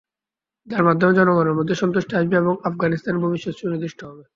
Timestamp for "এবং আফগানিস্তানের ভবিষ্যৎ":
2.37-3.53